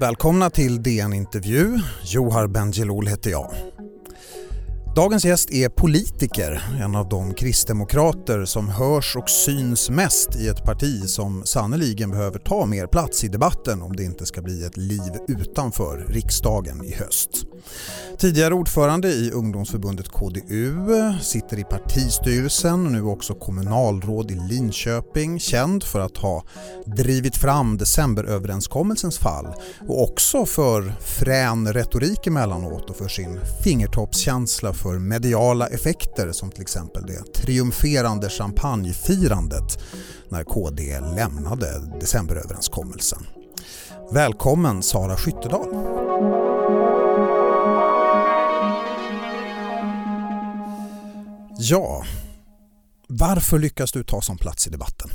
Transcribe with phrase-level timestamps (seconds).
[0.00, 1.78] Välkomna till DN Intervju.
[2.04, 3.54] Johar Bendjelloul heter jag.
[4.94, 10.64] Dagens gäst är politiker, en av de kristdemokrater som hörs och syns mest i ett
[10.64, 14.76] parti som sannoliken behöver ta mer plats i debatten om det inte ska bli ett
[14.76, 17.30] liv utanför riksdagen i höst.
[18.18, 20.74] Tidigare ordförande i ungdomsförbundet KDU,
[21.20, 26.44] sitter i partistyrelsen och nu också kommunalråd i Linköping, känd för att ha
[26.86, 29.46] drivit fram decemberöverenskommelsens fall
[29.88, 36.62] och också för frän retorik emellanåt och för sin fingertoppskänsla för mediala effekter som till
[36.62, 39.78] exempel det triumferande champagnefirandet
[40.28, 43.26] när KD lämnade decemberöverenskommelsen.
[44.12, 45.68] Välkommen Sara Skyttedal.
[51.58, 52.04] Ja,
[53.06, 55.10] varför lyckas du ta sån plats i debatten?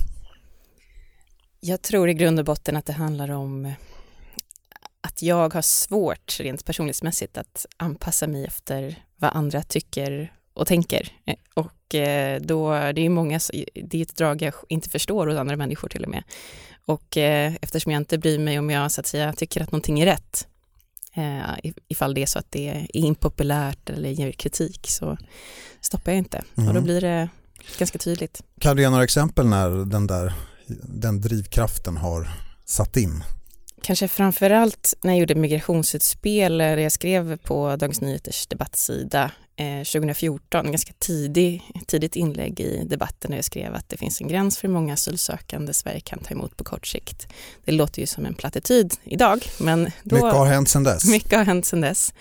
[1.59, 3.73] Jag tror i grund och botten att det handlar om
[5.15, 11.11] att jag har svårt rent personlighetsmässigt att anpassa mig efter vad andra tycker och tänker.
[11.53, 13.39] Och eh, då, det är många,
[13.73, 16.23] det är ett drag jag inte förstår hos andra människor till och med.
[16.85, 19.99] Och eh, eftersom jag inte bryr mig om jag så att säga tycker att någonting
[19.99, 20.47] är rätt,
[21.13, 25.17] eh, ifall det är så att det är impopulärt eller ger kritik så
[25.81, 26.37] stoppar jag inte.
[26.37, 26.67] Mm.
[26.67, 26.83] Och då mm.
[26.83, 27.29] blir det
[27.77, 28.41] ganska tydligt.
[28.59, 30.33] Kan du ge några exempel när den där
[30.83, 32.29] den drivkraften har
[32.65, 33.23] satt in?
[33.85, 40.71] Kanske framförallt när jag gjorde migrationsutspel, där jag skrev på Dagens Nyheters debattsida eh, 2014,
[40.71, 44.67] ganska tidig, tidigt inlägg i debatten där jag skrev att det finns en gräns för
[44.67, 47.27] hur många asylsökande Sverige kan ta emot på kort sikt.
[47.65, 51.05] Det låter ju som en plattityd idag, men då, mycket har hänt sedan dess.
[51.11, 52.13] Mycket har hänt sedan dess.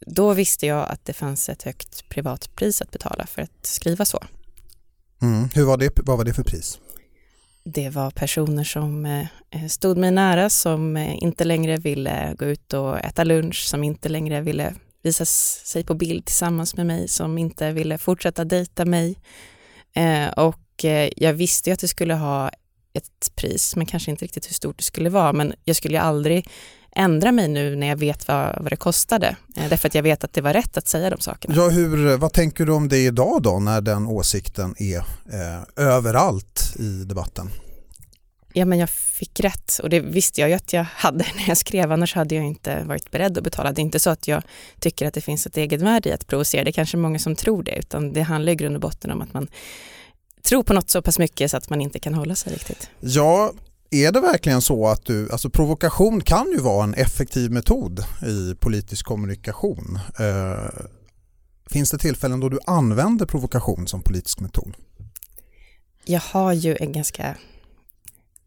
[0.00, 4.24] Då visste jag att det fanns ett högt privatpris att betala för att skriva så.
[5.22, 5.48] Mm.
[5.54, 6.78] Hur var det, vad var det för pris?
[7.64, 12.44] Det var personer som eh, Eh, stod mig nära, som eh, inte längre ville gå
[12.44, 17.08] ut och äta lunch, som inte längre ville visa sig på bild tillsammans med mig,
[17.08, 19.18] som inte ville fortsätta dejta mig.
[19.96, 20.60] Eh, och
[21.16, 22.50] jag visste ju att det skulle ha
[22.92, 25.32] ett pris, men kanske inte riktigt hur stort det skulle vara.
[25.32, 26.48] Men jag skulle ju aldrig
[26.96, 29.36] ändra mig nu när jag vet vad, vad det kostade.
[29.54, 31.54] Därför att jag vet att det var rätt att säga de sakerna.
[31.54, 36.74] Ja, hur, vad tänker du om det idag då när den åsikten är eh, överallt
[36.78, 37.50] i debatten?
[38.56, 41.56] Ja, men jag fick rätt och det visste jag ju att jag hade när jag
[41.56, 43.72] skrev, annars hade jag inte varit beredd att betala.
[43.72, 44.42] Det är inte så att jag
[44.80, 47.62] tycker att det finns ett egenvärde i att provocera, det är kanske många som tror
[47.62, 49.48] det, utan det handlar i grund och botten om att man
[50.42, 52.90] tror på något så pass mycket så att man inte kan hålla sig riktigt.
[53.00, 53.52] Ja,
[53.90, 58.54] är det verkligen så att du, alltså provokation kan ju vara en effektiv metod i
[58.54, 59.98] politisk kommunikation.
[60.18, 60.84] Eh,
[61.70, 64.74] finns det tillfällen då du använder provokation som politisk metod?
[66.04, 67.36] Jag har ju en ganska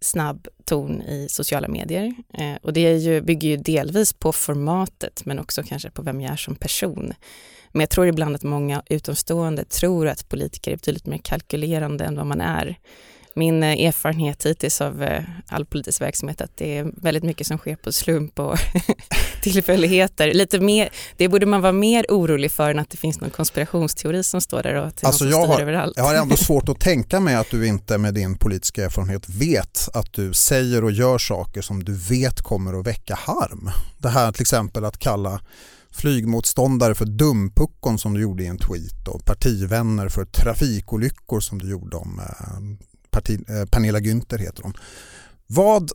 [0.01, 2.13] snabb ton i sociala medier.
[2.33, 6.21] Eh, och det är ju, bygger ju delvis på formatet men också kanske på vem
[6.21, 7.13] jag är som person.
[7.71, 12.15] Men jag tror ibland att många utomstående tror att politiker är betydligt mer kalkylerande än
[12.15, 12.77] vad man är
[13.37, 17.57] min eh, erfarenhet hittills av eh, all politisk verksamhet att det är väldigt mycket som
[17.57, 18.57] sker på slump och
[19.41, 20.33] tillfälligheter.
[20.33, 24.23] Lite mer, det borde man vara mer orolig för än att det finns någon konspirationsteori
[24.23, 25.93] som står där och alltså jag har, överallt.
[25.97, 29.89] Jag har ändå svårt att tänka mig att du inte med din politiska erfarenhet vet
[29.93, 33.69] att du säger och gör saker som du vet kommer att väcka harm.
[33.97, 35.41] Det här till exempel att kalla
[35.91, 41.69] flygmotståndare för dumpuckon som du gjorde i en tweet och partivänner för trafikolyckor som du
[41.69, 42.77] gjorde om eh,
[43.17, 44.73] Parti, eh, Pernilla Günther heter hon.
[45.47, 45.91] Vad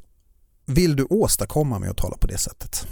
[0.67, 2.87] vill du åstadkomma med att tala på det sättet?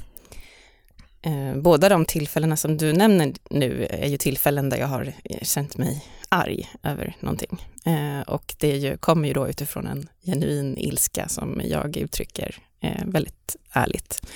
[1.23, 5.39] Eh, båda de tillfällena som du nämner nu är ju tillfällen där jag har eh,
[5.43, 7.67] känt mig arg över någonting.
[7.85, 13.05] Eh, och det ju, kommer ju då utifrån en genuin ilska som jag uttrycker eh,
[13.07, 14.27] väldigt ärligt.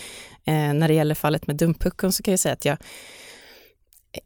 [0.44, 2.76] Eh, när det gäller fallet med Dumpucken så kan jag säga att jag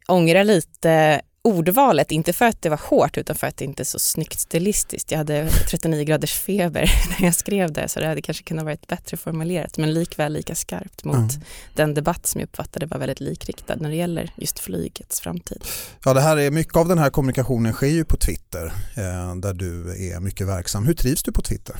[0.07, 3.85] ångrar lite ordvalet, inte för att det var hårt utan för att det inte är
[3.85, 5.11] så snyggt stilistiskt.
[5.11, 8.87] Jag hade 39 graders feber när jag skrev det så det hade kanske kunnat varit
[8.87, 11.29] bättre formulerat men likväl lika skarpt mot mm.
[11.75, 15.63] den debatt som jag uppfattade var väldigt likriktad när det gäller just flygets framtid.
[16.05, 18.65] Ja, det här är, mycket av den här kommunikationen sker ju på Twitter
[18.95, 20.85] eh, där du är mycket verksam.
[20.85, 21.75] Hur trivs du på Twitter?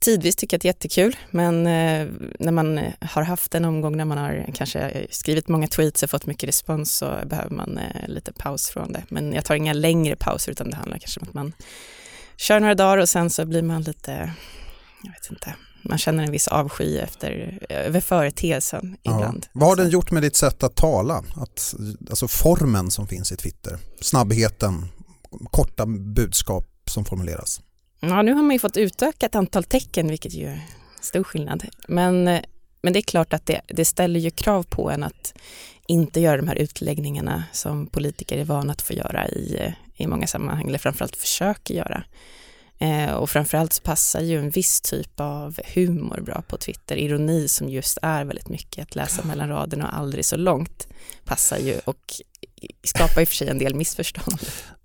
[0.00, 2.06] Tidvis tycker jag att det är jättekul, men eh,
[2.38, 6.26] när man har haft en omgång när man har kanske skrivit många tweets och fått
[6.26, 9.04] mycket respons så behöver man eh, lite paus från det.
[9.08, 11.52] Men jag tar inga längre pauser utan det handlar kanske om att man
[12.36, 14.32] kör några dagar och sen så blir man lite,
[15.02, 19.14] jag vet inte, man känner en viss avsky efter, över företeelsen ja.
[19.14, 19.46] ibland.
[19.52, 21.24] Vad har den gjort med ditt sätt att tala?
[21.36, 21.74] Att,
[22.10, 24.88] alltså formen som finns i Twitter, snabbheten,
[25.50, 27.60] korta budskap som formuleras?
[28.00, 30.60] Ja, nu har man ju fått utöka ett antal tecken, vilket ju är
[31.00, 31.64] stor skillnad.
[31.88, 32.40] Men eh,
[32.82, 35.34] men det är klart att det, det ställer ju krav på en att
[35.86, 40.26] inte göra de här utläggningarna som politiker är vana att få göra i, i många
[40.26, 42.04] sammanhang, eller framförallt försöker göra.
[42.78, 46.96] Eh, och framförallt så passar ju en viss typ av humor bra på Twitter.
[46.96, 50.88] Ironi som just är väldigt mycket att läsa mellan raderna och aldrig så långt
[51.24, 52.20] passar ju och
[52.82, 54.38] skapar i och för sig en del missförstånd.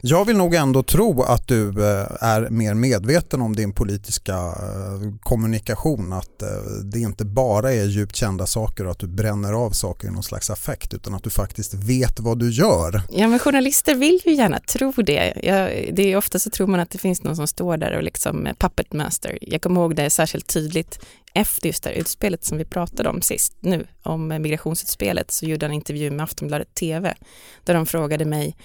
[0.06, 5.14] Jag vill nog ändå tro att du eh, är mer medveten om din politiska eh,
[5.22, 6.14] kommunikation.
[6.14, 6.48] Att eh,
[6.84, 10.24] det inte bara är djupt kända saker och att du bränner av saker i någon
[10.24, 13.02] slags affekt utan att du faktiskt vet vad du gör.
[13.10, 15.34] Ja men journalister vill ju gärna tro det.
[15.44, 18.04] Ja, det är ofta så tror man att det finns någon som står där och
[18.04, 19.38] liksom puppet master.
[19.42, 21.00] Jag kommer ihåg det särskilt tydligt
[21.34, 25.66] efter just det här utspelet som vi pratade om sist nu, om migrationsutspelet, så gjorde
[25.66, 27.16] han en intervju med Aftonbladet TV,
[27.64, 28.58] där de frågade mig,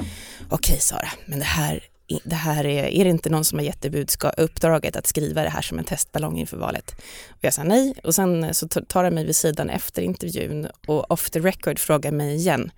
[0.51, 1.85] okej Sara, men det här,
[2.25, 5.51] det här är, är det inte någon som har gett budskap, uppdraget att skriva det
[5.51, 6.91] här som en testballong inför valet?
[7.31, 10.69] Och jag sa nej, och sen eh, så tar han mig vid sidan efter intervjun
[10.87, 12.71] och off the record frågar mig igen,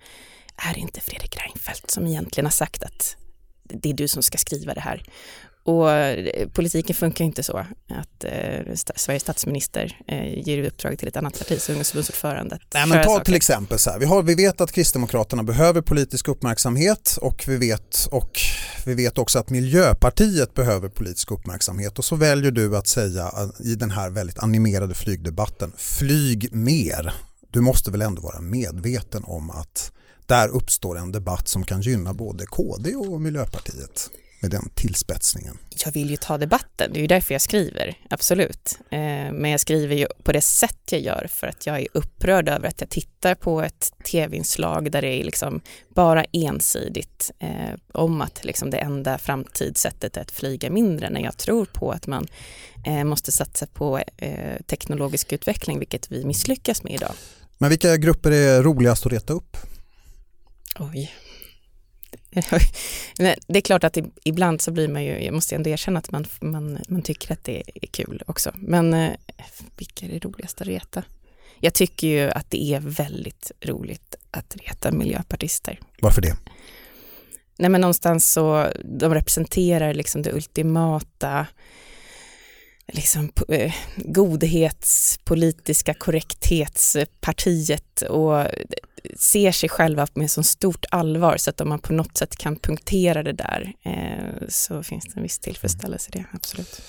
[0.69, 3.15] är det inte Fredrik Reinfeldt som egentligen har sagt att
[3.63, 5.03] det är du som ska skriva det här?
[5.63, 7.57] Och eh, politiken funkar inte så
[7.89, 12.59] att eh, Sveriges statsminister eh, ger uppdrag till ett annat partis ungdomsförbundsordförande.
[12.73, 16.27] Nej, men ta till exempel så här, vi, har, vi vet att Kristdemokraterna behöver politisk
[16.27, 18.39] uppmärksamhet och vi, vet, och
[18.85, 23.67] vi vet också att Miljöpartiet behöver politisk uppmärksamhet och så väljer du att säga eh,
[23.67, 27.13] i den här väldigt animerade flygdebatten, flyg mer.
[27.51, 29.91] Du måste väl ändå vara medveten om att
[30.25, 34.09] där uppstår en debatt som kan gynna både KD och Miljöpartiet
[34.41, 35.57] med den tillspetsningen?
[35.85, 38.79] Jag vill ju ta debatten, det är ju därför jag skriver, absolut.
[38.89, 42.49] Eh, men jag skriver ju på det sätt jag gör för att jag är upprörd
[42.49, 45.61] över att jag tittar på ett tv-inslag där det är liksom
[45.95, 51.37] bara ensidigt eh, om att liksom det enda framtidssättet är att flyga mindre när jag
[51.37, 52.27] tror på att man
[52.85, 54.01] eh, måste satsa på
[54.67, 57.13] teknologisk utveckling, vilket vi misslyckas med idag.
[57.57, 59.57] Men vilka grupper är roligast att reta upp?
[60.79, 61.11] Oj.
[63.47, 66.25] det är klart att ibland så blir man ju, jag måste ändå erkänna att man,
[66.41, 68.51] man, man tycker att det är kul också.
[68.55, 69.11] Men eh,
[69.77, 71.03] vilka är det roligaste att reta?
[71.59, 75.79] Jag tycker ju att det är väldigt roligt att reta miljöpartister.
[76.01, 76.35] Varför det?
[77.57, 78.67] Nej men någonstans så,
[78.99, 81.47] de representerar liksom det ultimata
[82.87, 88.47] liksom, eh, godhetspolitiska korrekthetspartiet och
[89.19, 92.55] ser sig själva med så stort allvar så att om man på något sätt kan
[92.55, 96.81] punktera det där eh, så finns det en viss tillfredsställelse i det, absolut.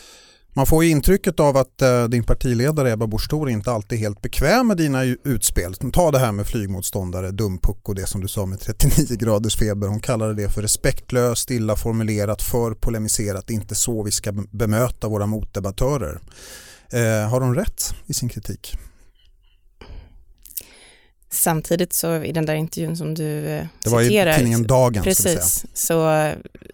[0.54, 4.02] Man får ju intrycket av att eh, din partiledare Ebba Busch Thor inte alltid är
[4.02, 5.74] helt bekväm med dina utspel.
[5.74, 9.88] Ta det här med flygmotståndare, dumpuck och det som du sa med 39 graders feber.
[9.88, 15.26] Hon kallade det för respektlöst, illa formulerat, för polemiserat, inte så vi ska bemöta våra
[15.26, 16.20] motdebattörer.
[16.92, 18.76] Eh, har hon rätt i sin kritik?
[21.34, 25.02] Samtidigt så i den där intervjun som du eh, Det var citerar, i tidningen Dagen.
[25.02, 26.30] Precis, så,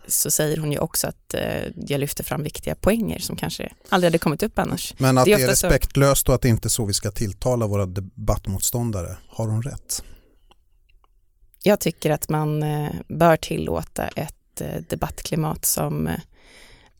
[0.06, 1.42] så säger hon ju också att eh,
[1.76, 4.94] jag lyfter fram viktiga poänger som kanske aldrig hade kommit upp annars.
[4.98, 6.32] Men att det är, det är respektlöst så...
[6.32, 10.02] och att det inte är så vi ska tilltala våra debattmotståndare, har hon rätt?
[11.62, 16.20] Jag tycker att man eh, bör tillåta ett eh, debattklimat som eh,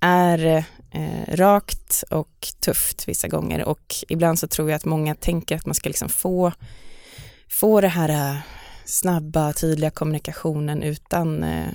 [0.00, 5.56] är eh, rakt och tufft vissa gånger och ibland så tror jag att många tänker
[5.56, 6.52] att man ska liksom få
[7.48, 8.40] få det här äh,
[8.84, 11.68] snabba, tydliga kommunikationen utan, äh,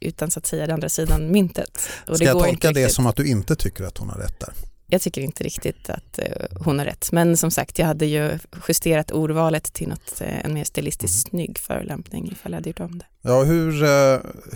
[0.00, 1.88] utan så att säga den andra sidan myntet.
[2.08, 4.52] Och Ska jag tolka det som att du inte tycker att hon har rätt där?
[4.86, 6.26] Jag tycker inte riktigt att äh,
[6.64, 7.12] hon har rätt.
[7.12, 8.38] Men som sagt, jag hade ju
[8.68, 11.44] justerat ordvalet till något, en mer stilistiskt mm.
[11.44, 13.04] snygg förolämpning ifall jag hade gjort om det.
[13.22, 13.72] Ja, hur,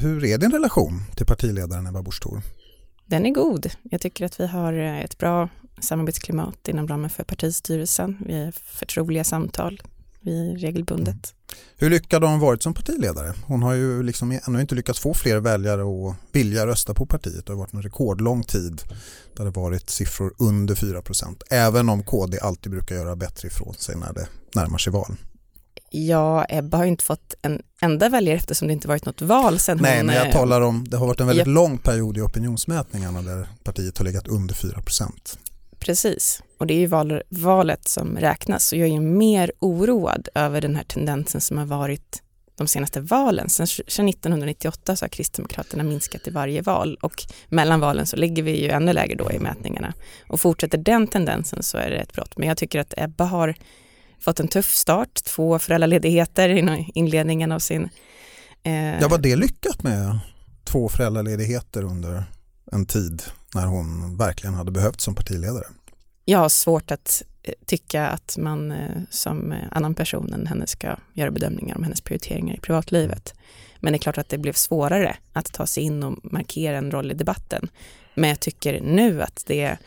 [0.00, 2.22] hur är din relation till partiledaren Ebba Busch?
[3.06, 3.70] Den är god.
[3.82, 5.48] Jag tycker att vi har ett bra
[5.80, 8.18] samarbetsklimat inom ramen för partistyrelsen.
[8.26, 9.82] Vi har förtroliga samtal
[10.26, 11.06] vi regelbundet.
[11.08, 11.62] Mm.
[11.76, 13.32] Hur lyckad har hon varit som partiledare?
[13.46, 17.46] Hon har ju liksom ännu inte lyckats få fler väljare att vilja rösta på partiet.
[17.46, 18.82] Det har varit en rekordlång tid
[19.36, 23.96] där det varit siffror under 4% Även om KD alltid brukar göra bättre ifrån sig
[23.96, 25.16] när det närmar sig val.
[25.90, 29.78] Ja, Ebba har inte fått en enda väljare eftersom det inte varit något val sen
[29.82, 30.06] Nej, hon...
[30.06, 31.54] men jag talar om, det har varit en väldigt jag...
[31.54, 34.82] lång period i opinionsmätningarna där partiet har legat under 4
[35.86, 38.66] Precis, och det är ju val, valet som räknas.
[38.66, 42.22] Så jag är mer oroad över den här tendensen som har varit
[42.56, 43.48] de senaste valen.
[43.48, 48.42] Sen, sedan 1998 så har Kristdemokraterna minskat i varje val och mellan valen så ligger
[48.42, 49.94] vi ju ännu lägre då i mätningarna.
[50.28, 52.38] Och fortsätter den tendensen så är det ett brott.
[52.38, 53.54] Men jag tycker att Ebba har
[54.20, 57.88] fått en tuff start, två föräldraledigheter i inledningen av sin...
[58.62, 59.00] Eh...
[59.00, 60.18] Ja, var det lyckat med
[60.64, 62.24] två föräldraledigheter under
[62.72, 63.22] en tid
[63.54, 65.66] när hon verkligen hade behövt som partiledare?
[66.28, 70.66] Jag har svårt att eh, tycka att man eh, som eh, annan person än henne
[70.66, 73.34] ska göra bedömningar om hennes prioriteringar i privatlivet.
[73.80, 76.90] Men det är klart att det blev svårare att ta sig in och markera en
[76.90, 77.68] roll i debatten.
[78.14, 79.78] Men jag tycker nu att det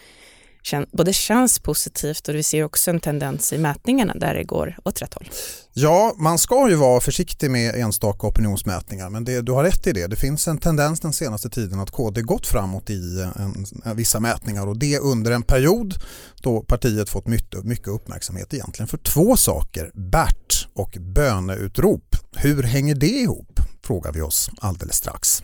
[0.92, 5.02] både känns positivt och vi ser också en tendens i mätningarna där det går åt
[5.02, 5.30] rätt håll.
[5.74, 9.92] Ja, man ska ju vara försiktig med enstaka opinionsmätningar men det, du har rätt i
[9.92, 10.08] det.
[10.08, 14.20] Det finns en tendens den senaste tiden att KD gått framåt i en, en, vissa
[14.20, 15.94] mätningar och det under en period
[16.42, 22.16] då partiet fått mycket, mycket uppmärksamhet egentligen för två saker, Bert och böneutrop.
[22.36, 23.60] Hur hänger det ihop?
[23.84, 25.44] Frågar vi oss alldeles strax.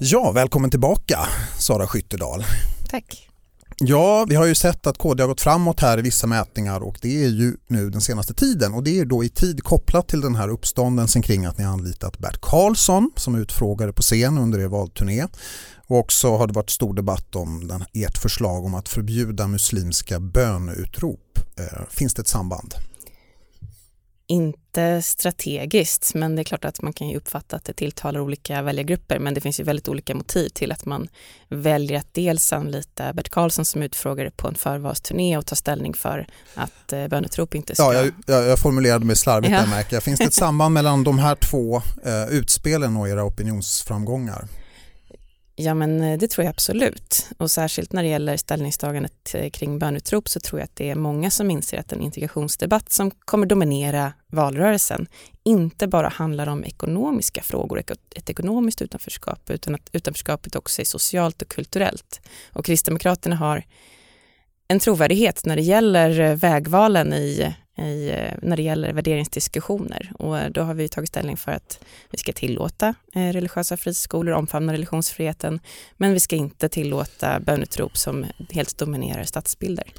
[0.00, 1.18] Ja, välkommen tillbaka
[1.58, 2.44] Sara Skyttedal.
[2.90, 3.28] Tack.
[3.78, 6.98] Ja, vi har ju sett att KD har gått framåt här i vissa mätningar och
[7.02, 10.20] det är ju nu den senaste tiden och det är då i tid kopplat till
[10.20, 14.68] den här uppståndelsen kring att ni anlitat Bert Karlsson som utfrågare på scen under er
[14.68, 15.26] valturné.
[15.86, 20.20] Och också har det varit stor debatt om den, ert förslag om att förbjuda muslimska
[20.20, 21.38] böneutrop.
[21.58, 22.74] Eh, finns det ett samband?
[24.30, 28.62] Inte strategiskt, men det är klart att man kan ju uppfatta att det tilltalar olika
[28.62, 29.18] väljargrupper.
[29.18, 31.08] Men det finns ju väldigt olika motiv till att man
[31.48, 36.26] väljer att dels anlita Bert Karlsson som utfrågare på en förvalsturné och ta ställning för
[36.54, 37.94] att eh, bönetrop inte ska...
[37.94, 39.60] Ja, jag, jag, jag formulerade mig slarvigt ja.
[39.60, 40.02] där märker jag.
[40.02, 44.48] Finns det ett samband mellan de här två eh, utspelen och era opinionsframgångar?
[45.60, 47.28] Ja, men eh, det tror jag absolut.
[47.38, 50.94] Och särskilt när det gäller ställningstagandet eh, kring bönutrop så tror jag att det är
[50.94, 55.06] många som inser att en integrationsdebatt som kommer dominera valrörelsen
[55.42, 57.82] inte bara handlar om ekonomiska frågor,
[58.16, 62.20] ett ekonomiskt utanförskap, utan att utanförskapet också är socialt och kulturellt.
[62.52, 63.64] Och Kristdemokraterna har
[64.68, 70.12] en trovärdighet när det gäller eh, vägvalen i i, eh, när det gäller värderingsdiskussioner.
[70.18, 71.80] Och eh, då har vi tagit ställning för att
[72.10, 75.60] vi ska tillåta eh, religiösa friskolor, omfamna religionsfriheten,
[75.96, 79.92] men vi ska inte tillåta bönutrop som helt dominerar stadsbilder.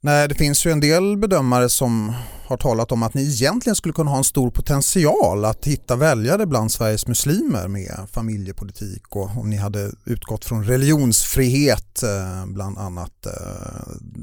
[0.00, 2.14] Nej, det finns ju en del bedömare som
[2.46, 6.46] har talat om att ni egentligen skulle kunna ha en stor potential att hitta väljare
[6.46, 13.26] bland Sveriges muslimer med familjepolitik och om ni hade utgått från religionsfrihet eh, bland annat.
[13.26, 13.32] Eh,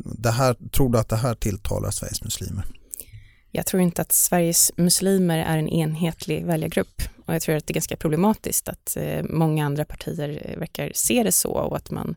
[0.04, 2.66] det här, tror du att det här tilltalar Sveriges muslimer?
[3.52, 7.72] Jag tror inte att Sveriges muslimer är en enhetlig väljargrupp och jag tror att det
[7.72, 12.16] är ganska problematiskt att eh, många andra partier verkar se det så och att man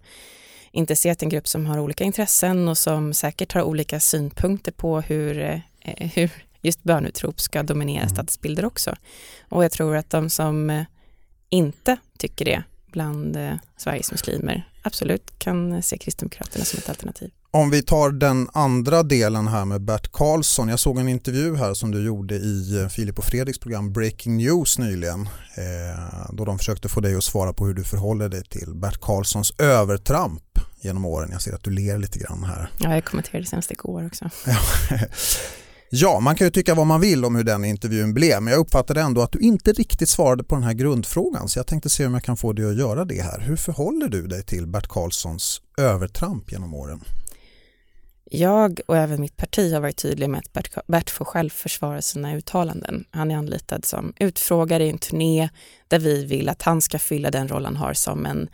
[0.76, 5.00] inte sett en grupp som har olika intressen och som säkert har olika synpunkter på
[5.00, 6.30] hur, eh, hur
[6.62, 8.14] just bönutrop ska dominera mm.
[8.14, 8.97] stadsbilder också.
[9.49, 10.85] Och jag tror att de som
[11.50, 12.62] inte tycker det
[12.97, 17.31] bland eh, Sveriges muslimer absolut kan se Kristdemokraterna som ett alternativ.
[17.50, 20.69] Om vi tar den andra delen här med Bert Karlsson.
[20.69, 24.79] Jag såg en intervju här som du gjorde i Filip och Fredriks program Breaking News
[24.79, 25.21] nyligen.
[25.55, 29.00] Eh, då de försökte få dig att svara på hur du förhåller dig till Bert
[29.00, 31.29] Karlssons övertramp genom åren.
[31.33, 32.71] Jag ser att du ler lite grann här.
[32.79, 34.25] Ja, jag kommenterade senast igår också.
[35.90, 38.61] Ja, man kan ju tycka vad man vill om hur den intervjun blev men jag
[38.61, 42.07] uppfattade ändå att du inte riktigt svarade på den här grundfrågan så jag tänkte se
[42.07, 43.40] om jag kan få dig att göra det här.
[43.40, 47.00] Hur förhåller du dig till Bert Karlssons övertramp genom åren?
[48.31, 52.37] Jag och även mitt parti har varit tydliga med att Bert, får själv försvara sina
[52.37, 53.05] uttalanden.
[53.11, 55.49] Han är anlitad som utfrågare i en turné
[55.88, 58.49] där vi vill att han ska fylla den roll han har som en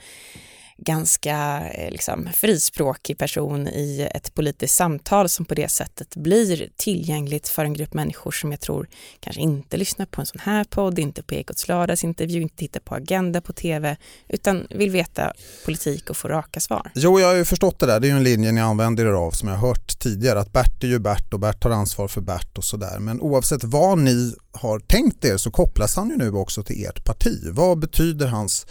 [0.77, 7.49] ganska eh, liksom, frispråkig person i ett politiskt samtal som på det sättet blir tillgängligt
[7.49, 8.89] för en grupp människor som jag tror
[9.21, 12.95] kanske inte lyssnar på en sån här podd, inte på Ekots lördagsintervju, inte tittar på
[12.95, 13.97] Agenda på tv,
[14.29, 15.33] utan vill veta
[15.65, 16.91] politik och få raka svar.
[16.95, 18.01] Jo, jag har ju förstått det där.
[18.01, 20.53] Det är ju en linje ni använder er av som jag har hört tidigare, att
[20.53, 22.99] Bert är ju Bert och Bert tar ansvar för Bert och sådär.
[22.99, 27.05] Men oavsett vad ni har tänkt er så kopplas han ju nu också till ert
[27.05, 27.39] parti.
[27.51, 28.67] Vad betyder hans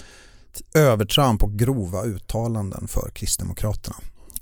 [0.73, 3.95] övertramp och grova uttalanden för Kristdemokraterna.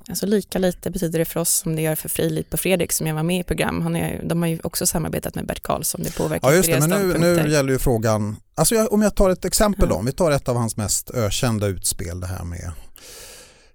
[0.09, 3.07] Alltså lika lite betyder det för oss som det gör för Frilid på Fredrik som
[3.07, 3.81] jag var med i program.
[3.81, 6.01] Han är, de har ju också samarbetat med Bert Karlsson.
[6.03, 9.15] Det påverkar ja, just det, men nu, nu gäller ju frågan, alltså jag, om jag
[9.15, 12.43] tar ett exempel då, om vi tar ett av hans mest ökända utspel, det här
[12.43, 12.71] med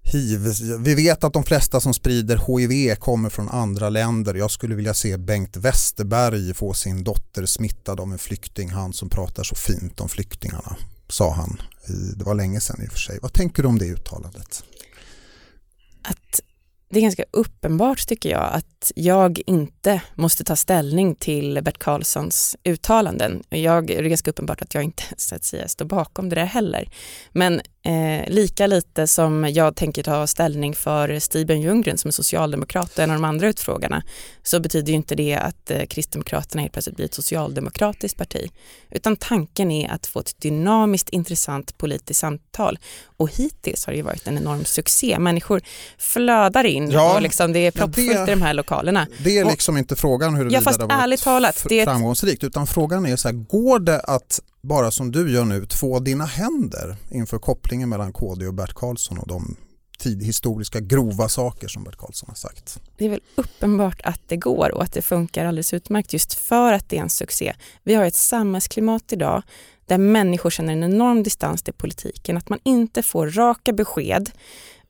[0.05, 0.41] hiv.
[0.79, 4.35] Vi vet att de flesta som sprider hiv kommer från andra länder.
[4.35, 9.09] Jag skulle vilja se Bengt Westerberg få sin dotter smittad av en flykting, han som
[9.09, 10.77] pratar så fint om flyktingarna,
[11.15, 11.63] sa han.
[12.17, 13.19] Det var länge sedan i och för sig.
[13.23, 14.65] Vad tänker du om det uttalandet?
[16.03, 16.41] Att
[16.91, 22.57] det är ganska uppenbart tycker jag att jag inte måste ta ställning till Bert Karlssons
[22.65, 23.43] uttalanden.
[23.49, 26.45] Jag, det är ganska uppenbart att jag inte så att säga, står bakom det där
[26.45, 26.91] heller.
[27.33, 32.99] Men eh, lika lite som jag tänker ta ställning för Stiben Ljunggren som är socialdemokrat
[32.99, 34.03] och en av de andra utfrågarna
[34.43, 38.51] så betyder ju inte det att eh, Kristdemokraterna helt plötsligt blir ett socialdemokratiskt parti.
[38.91, 42.79] Utan tanken är att få ett dynamiskt intressant politiskt samtal
[43.17, 45.19] och hittills har det ju varit en enorm succé.
[45.19, 45.63] Människor
[45.99, 49.07] flödar in ja, och liksom det är proppfullt i de här lokalerna.
[49.25, 52.67] Det är liksom och, inte frågan huruvida ja, det har varit talat, det framgångsrikt utan
[52.67, 56.97] frågan är så här, går det att bara som du gör nu två dina händer
[57.11, 59.57] inför kopplingen mellan KD och Bert Karlsson och de
[60.05, 62.81] historiska grova saker som Bert Karlsson har sagt.
[62.97, 66.73] Det är väl uppenbart att det går och att det funkar alldeles utmärkt just för
[66.73, 67.55] att det är en succé.
[67.83, 69.43] Vi har ett samhällsklimat idag
[69.87, 74.31] där människor känner en enorm distans till politiken, att man inte får raka besked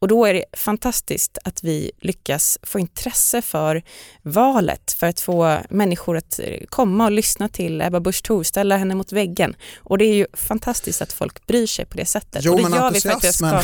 [0.04, 3.82] och då är det fantastiskt att vi lyckas få intresse för
[4.22, 8.94] valet, för att få människor att komma och lyssna till Ebba Busch Thor, ställa henne
[8.94, 9.56] mot väggen.
[9.76, 12.44] Och det är ju fantastiskt att folk bryr sig på det sättet.
[12.44, 13.54] Jo, och det men gör entusiasmen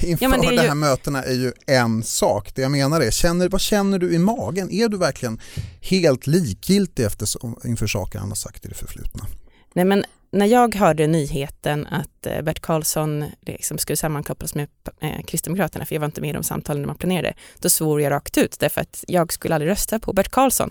[0.00, 0.74] inför ja, men det de här ju...
[0.74, 2.52] mötena är ju en sak.
[2.54, 4.70] Det jag menar är, känner, vad känner du i magen?
[4.70, 5.40] Är du verkligen
[5.80, 7.28] helt likgiltig efter,
[7.66, 9.26] inför saker han har sagt i det förflutna?
[9.74, 14.68] Nej men när jag hörde nyheten att eh, Bert Karlsson liksom skulle sammankopplas med
[15.00, 18.00] eh, Kristdemokraterna, för jag var inte med i de samtalen när man planerade, då svor
[18.00, 20.70] jag rakt ut därför att jag skulle aldrig rösta på Bert Karlsson.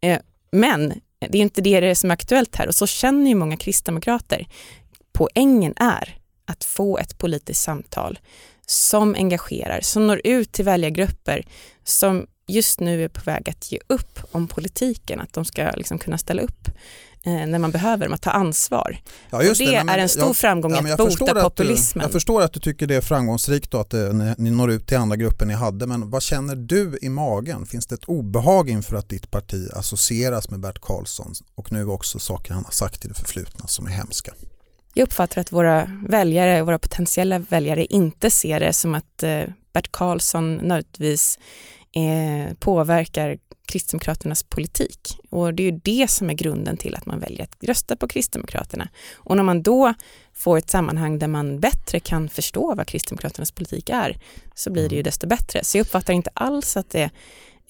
[0.00, 0.18] Eh,
[0.52, 4.46] men det är inte det som är aktuellt här och så känner ju många kristdemokrater.
[5.12, 8.18] Poängen är att få ett politiskt samtal
[8.66, 11.46] som engagerar, som når ut till väljargrupper
[11.84, 15.98] som just nu är på väg att ge upp om politiken, att de ska liksom
[15.98, 16.68] kunna ställa upp
[17.22, 19.00] eh, när man behöver dem, att ta ansvar.
[19.30, 22.00] Ja, och det, det är en stor jag, framgång ja, att bota populismen.
[22.00, 24.70] Du, jag förstår att du tycker det är framgångsrikt och att det, ni, ni når
[24.70, 27.66] ut till andra grupper ni hade, men vad känner du i magen?
[27.66, 32.18] Finns det ett obehag inför att ditt parti associeras med Bert Karlsson och nu också
[32.18, 34.32] saker han har sagt i det förflutna som är hemska?
[34.94, 39.92] Jag uppfattar att våra väljare, våra potentiella väljare inte ser det som att eh, Bert
[39.92, 41.38] Karlsson nödvändigtvis
[41.94, 45.18] eh, påverkar Kristdemokraternas politik.
[45.30, 48.08] Och det är ju det som är grunden till att man väljer att rösta på
[48.08, 48.88] Kristdemokraterna.
[49.14, 49.94] Och när man då
[50.34, 54.18] får ett sammanhang där man bättre kan förstå vad Kristdemokraternas politik är,
[54.54, 55.64] så blir det ju desto bättre.
[55.64, 57.10] Så jag uppfattar inte alls att det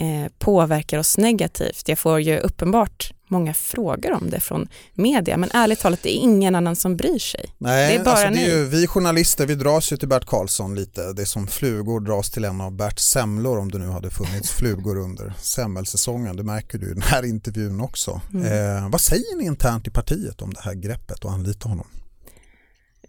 [0.01, 1.89] eh, påverkar oss negativt.
[1.89, 6.21] Jag får ju uppenbart många frågor om det från media, men ärligt talat det är
[6.21, 7.55] ingen annan som bryr sig.
[7.59, 10.27] Nej, det är bara alltså det är ju, vi journalister vi dras ju till Bert
[10.27, 13.87] Karlsson lite, det är som flugor dras till en av Bert semlor om det nu
[13.87, 18.21] hade funnits flugor under semmelsäsongen, det märker du i den här intervjun också.
[18.35, 18.47] Mm.
[18.47, 21.87] Eh, vad säger ni internt i partiet om det här greppet och anlita honom?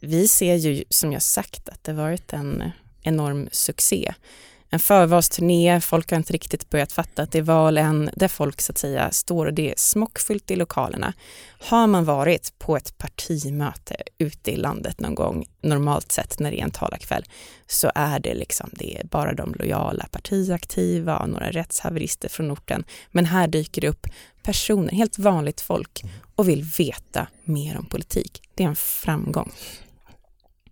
[0.01, 2.63] Vi ser ju som jag sagt att det varit en
[3.03, 4.13] enorm succé
[4.73, 8.61] en förvalsturné, folk har inte riktigt börjat fatta att det är val än, där folk
[8.61, 11.13] så att säga står och det är smockfullt i lokalerna.
[11.59, 16.59] Har man varit på ett partimöte ute i landet någon gång, normalt sett när det
[16.59, 17.23] är en talarkväll,
[17.67, 22.83] så är det liksom, det är bara de lojala partiaktiva och några rättshaverister från orten.
[23.11, 24.07] Men här dyker det upp
[24.43, 26.03] personer, helt vanligt folk
[26.35, 28.41] och vill veta mer om politik.
[28.55, 29.51] Det är en framgång.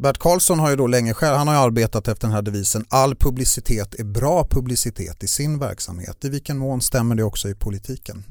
[0.03, 3.15] Bert Karlsson har ju då länge själv, han har arbetat efter den här devisen all
[3.15, 6.25] publicitet är bra publicitet i sin verksamhet.
[6.25, 8.23] I vilken mån stämmer det också i politiken?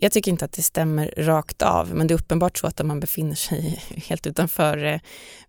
[0.00, 2.88] Jag tycker inte att det stämmer rakt av, men det är uppenbart så att om
[2.88, 5.00] man befinner sig helt utanför eh,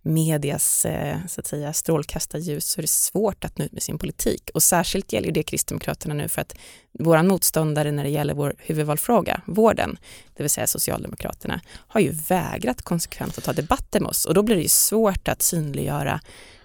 [0.02, 3.98] medias eh, så att säga, strålkastarljus så är det svårt att nå ut med sin
[3.98, 4.50] politik.
[4.54, 6.56] Och särskilt gäller det Kristdemokraterna nu för att
[6.98, 9.98] våra motståndare när det gäller vår huvudvalfråga, vården,
[10.36, 14.42] det vill säga Socialdemokraterna, har ju vägrat konsekvent att ta debatter med oss och då
[14.42, 16.20] blir det ju svårt att synliggöra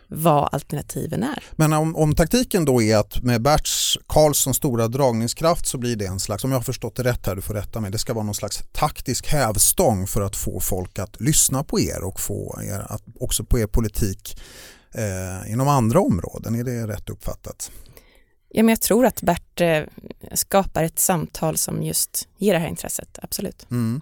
[0.08, 1.44] vad alternativen är.
[1.52, 6.06] Men om, om taktiken då är att med Berts Karlssons stora dragningskraft så blir det
[6.06, 8.14] en slags, om jag har förstått det rätt här, du får rätta mig, det ska
[8.14, 12.60] vara någon slags taktisk hävstång för att få folk att lyssna på er och få
[12.64, 14.42] er att också på er politik
[14.94, 16.56] eh, inom andra områden.
[16.56, 17.72] Är det rätt uppfattat?
[18.50, 19.82] Ja, men jag tror att Bert eh,
[20.34, 23.68] skapar ett samtal som just ger det här intresset, absolut.
[23.72, 24.02] Mm.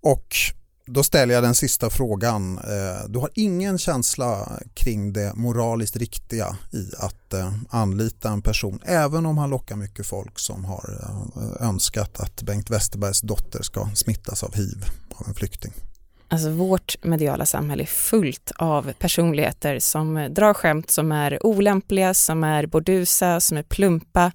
[0.00, 0.36] Och
[0.86, 2.58] då ställer jag den sista frågan.
[2.58, 8.80] Eh, du har ingen känsla kring det moraliskt riktiga i att eh, anlita en person
[8.84, 13.88] även om han lockar mycket folk som har eh, önskat att Bengt Westerbergs dotter ska
[13.94, 15.72] smittas av hiv av en flykting?
[16.34, 22.14] Alltså vårt mediala samhälle är fullt av personligheter som eh, drar skämt som är olämpliga,
[22.14, 24.32] som är bordusa, som är plumpa.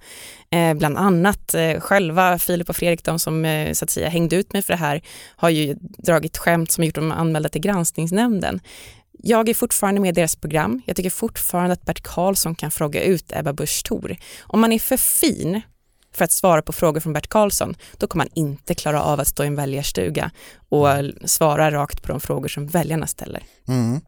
[0.51, 4.35] Eh, bland annat eh, själva Filip och Fredrik, de som eh, så att säga hängde
[4.35, 5.01] ut mig för det här,
[5.35, 8.59] har ju dragit skämt som gjort dem anmälda till granskningsnämnden.
[9.23, 10.81] Jag är fortfarande med i deras program.
[10.85, 14.15] Jag tycker fortfarande att Bert Karlsson kan fråga ut Ebba Busch Thor.
[14.41, 15.61] Om man är för fin
[16.19, 19.27] för att svara på frågor från Bert Karlsson, då kommer man inte klara av att
[19.27, 20.31] stå i en väljarstuga
[20.69, 20.87] och
[21.25, 23.43] svara rakt på de frågor som väljarna ställer.
[23.67, 24.01] Mm.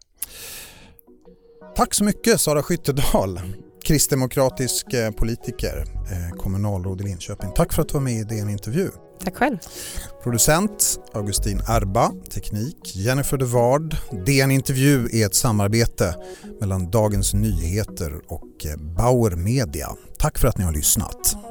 [1.76, 3.41] Tack så mycket Sara Skyttedal,
[3.84, 7.52] kristdemokratisk eh, politiker, eh, kommunalråd i Linköping.
[7.56, 8.89] Tack för att du var med i DN Intervju.
[9.24, 9.58] Tack själv.
[10.24, 13.95] Producent Augustin Erba, teknik Jennifer de Ward.
[14.26, 16.15] DN Intervju är ett samarbete
[16.60, 19.88] mellan Dagens Nyheter och eh, Bauer Media.
[20.17, 21.51] Tack för att ni har lyssnat.